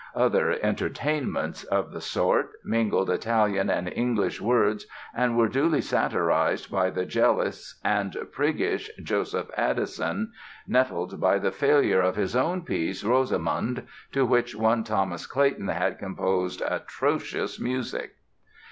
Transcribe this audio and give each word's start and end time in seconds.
Other 0.15 0.53
"entertainments" 0.63 1.63
of 1.65 1.91
the 1.91 2.01
sort 2.01 2.53
mingled 2.65 3.11
Italian 3.11 3.69
and 3.69 3.87
English 3.87 4.41
words 4.41 4.87
and 5.13 5.37
were 5.37 5.47
duly 5.47 5.79
satirized 5.79 6.71
by 6.71 6.89
the 6.89 7.05
jealous 7.05 7.79
and 7.85 8.17
priggish 8.31 8.89
Joseph 9.03 9.51
Addison, 9.55 10.31
nettled 10.67 11.19
by 11.21 11.37
the 11.37 11.51
failure 11.51 12.01
of 12.01 12.15
his 12.15 12.35
own 12.35 12.63
piece, 12.63 13.03
"Rosamund", 13.03 13.85
to 14.11 14.25
which 14.25 14.55
one 14.55 14.83
Thomas 14.83 15.27
Clayton 15.27 15.67
had 15.67 15.99
composed 15.99 16.63
atrocious 16.67 17.59
music. 17.59 18.15